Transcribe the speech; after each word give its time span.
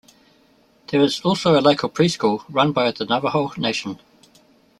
There 0.87 0.99
is 1.01 1.19
also 1.21 1.59
a 1.59 1.61
local 1.61 1.87
preschool 1.87 2.43
run 2.49 2.71
by 2.71 2.89
the 2.91 3.05
Navajo 3.05 3.51
Nation. 3.55 3.99